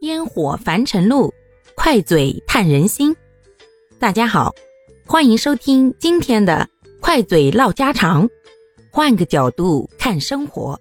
[0.00, 1.30] 烟火凡尘路，
[1.74, 3.14] 快嘴探人心。
[3.98, 4.54] 大家好，
[5.04, 6.66] 欢迎收听今天的
[7.02, 8.26] 快嘴唠家常，
[8.90, 10.80] 换个角度看生活。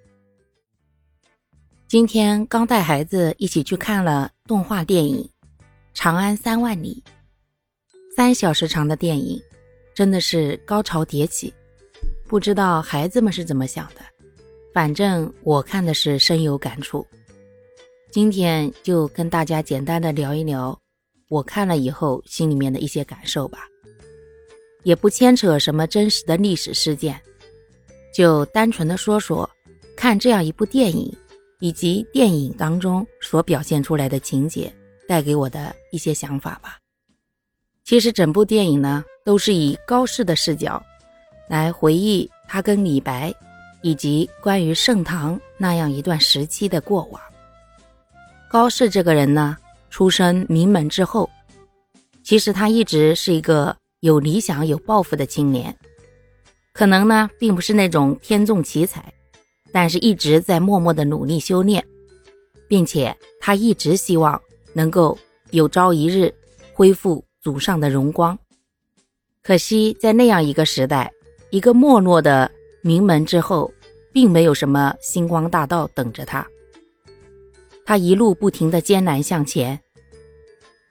[1.90, 5.18] 今天刚带孩子一起去看了动画电影
[5.94, 7.04] 《长安三万里》，
[8.16, 9.38] 三小时长的电影，
[9.94, 11.54] 真的是高潮迭起。
[12.26, 14.02] 不知道孩子们是怎么想的，
[14.74, 17.06] 反正我看的是深有感触。
[18.12, 20.76] 今天就跟大家简单的聊一聊
[21.28, 23.68] 我看了以后心里面的一些感受吧，
[24.82, 27.22] 也不牵扯什么真实的历史事件，
[28.12, 29.48] 就单纯的说说
[29.96, 31.16] 看这样一部电影
[31.60, 34.74] 以及电影当中所表现出来的情节
[35.08, 36.80] 带给我的一些想法吧。
[37.86, 40.82] 其实整部电影呢都是以高适的视角
[41.48, 43.32] 来回忆他跟李白
[43.84, 47.22] 以及关于盛唐那样一段时期的过往。
[48.50, 49.56] 高适这个人呢，
[49.92, 51.30] 出身名门之后，
[52.24, 55.78] 其实他一直是一个有理想、有抱负的青年，
[56.74, 59.14] 可能呢并不是那种天纵奇才，
[59.72, 61.86] 但是一直在默默的努力修炼，
[62.68, 64.42] 并且他一直希望
[64.74, 65.16] 能够
[65.52, 66.34] 有朝一日
[66.74, 68.36] 恢复祖上的荣光。
[69.44, 71.12] 可惜在那样一个时代，
[71.52, 72.50] 一个没落的
[72.82, 73.72] 名门之后，
[74.12, 76.44] 并没有什么星光大道等着他。
[77.90, 79.82] 他一路不停的艰难向前，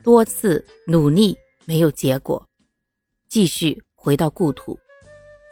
[0.02, 2.44] 多次努力没有结果，
[3.28, 4.76] 继续回到故土，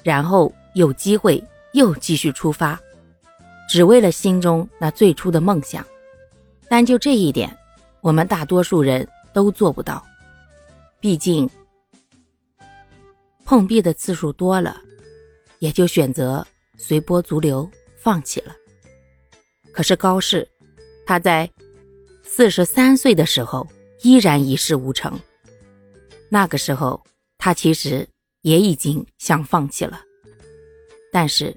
[0.03, 1.41] 然后有机会
[1.73, 2.77] 又继续出发，
[3.71, 5.87] 只为了心中那最初的梦想。
[6.69, 7.57] 但就这一点，
[8.01, 10.05] 我们大多数人都做不到。
[10.99, 11.49] 毕竟
[13.45, 14.83] 碰壁的次数多了，
[15.61, 16.45] 也就选择
[16.77, 18.53] 随波逐流，放弃了。
[19.71, 20.45] 可是高适。
[21.07, 21.49] 他在
[22.25, 23.67] 四十三岁的时候
[24.03, 25.19] 依然一事无成。
[26.29, 27.01] 那个时候，
[27.39, 28.07] 他其实
[28.43, 30.01] 也已经想放弃了，
[31.13, 31.57] 但是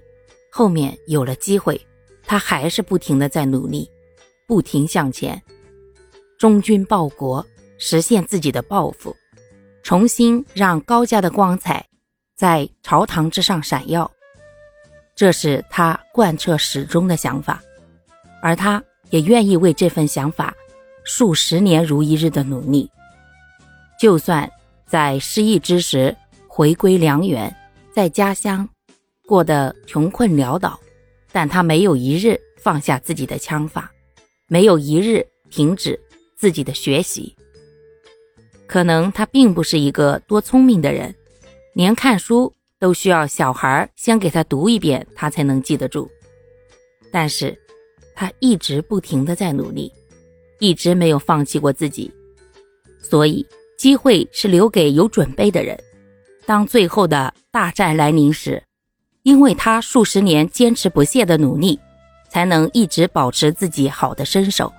[0.52, 1.84] 后面有了机会，
[2.24, 3.90] 他还是不停的在努力，
[4.48, 5.42] 不停向前，
[6.38, 7.44] 忠君报国，
[7.80, 9.16] 实现自己的抱负，
[9.82, 11.84] 重新让高家的光彩
[12.36, 14.10] 在朝堂之上闪耀。
[15.16, 17.60] 这是他贯彻始终的想法，
[18.44, 18.82] 而他。
[19.10, 20.54] 也愿意为这份想法，
[21.04, 22.90] 数十年如一日的努力。
[24.00, 24.50] 就算
[24.86, 26.16] 在失意之时
[26.48, 27.54] 回归良缘，
[27.94, 28.68] 在家乡
[29.26, 30.80] 过得穷困潦倒，
[31.32, 33.92] 但他没有一日放下自己的枪法，
[34.48, 36.00] 没有一日停止
[36.38, 37.36] 自己的学习。
[38.68, 41.14] 可能他并不是一个多聪明的人，
[41.74, 46.10] 连看书都需要小孩先给他读一遍，他才能记得住。
[47.12, 47.58] 但是。
[48.20, 49.90] 他一直不停的在努力，
[50.60, 52.12] 一直没有放弃过自己，
[53.02, 53.48] 所以
[53.78, 55.80] 机会是留给有准备的人。
[56.46, 58.62] 当最后的大战来临时，
[59.24, 61.80] 因为他数十年坚持不懈的努力，
[62.30, 64.70] 才能一直保持自己好的身手，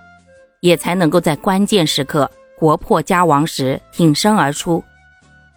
[0.61, 4.85] 也才能够在关键时刻国破家亡时挺身而出，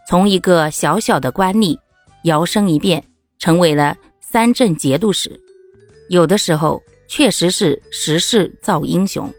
[0.08, 1.78] 从一个小小的官吏
[2.24, 3.04] 摇身一变
[3.40, 5.38] 成为了三镇节度使。
[6.08, 6.82] 有的时候。
[7.08, 9.32] 确实是时势造英雄，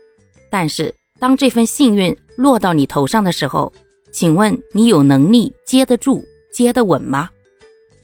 [0.50, 3.72] 但是当这份幸运落到你头上的时候，
[4.12, 7.30] 请问你有能力接得住、接得稳吗？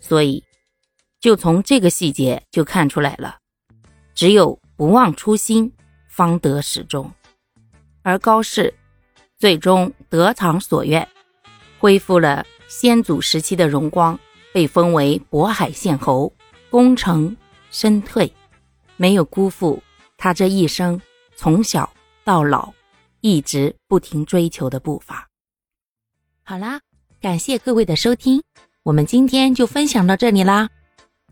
[0.01, 0.43] 所以，
[1.21, 3.37] 就从这个细节就看出来了，
[4.15, 5.73] 只有不忘初心，
[6.09, 7.11] 方得始终。
[8.03, 8.73] 而高适
[9.39, 11.07] 最终得偿所愿，
[11.79, 14.19] 恢复了先祖时期的荣光，
[14.53, 16.33] 被封为渤海县侯，
[16.71, 17.37] 功成
[17.71, 18.33] 身退。
[19.01, 19.83] 没有辜负
[20.19, 21.01] 他这一生
[21.35, 21.91] 从小
[22.23, 22.71] 到老
[23.23, 25.27] 一直不停追求的步伐。
[26.43, 26.79] 好啦，
[27.19, 28.43] 感谢各位的收听，
[28.83, 30.69] 我们今天就分享到这里啦。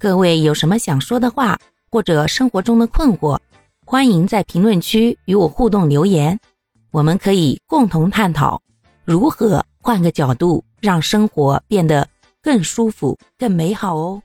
[0.01, 3.39] 各位有什么想说的话或者生活中的困惑，
[3.85, 6.41] 欢迎在评论区与我互动留言，
[6.91, 8.63] 我们可以共同探讨
[9.05, 12.09] 如何换个角度让生活变得
[12.41, 14.23] 更舒服、更美好哦。